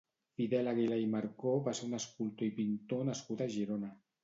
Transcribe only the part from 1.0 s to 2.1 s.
i Marcó va ser un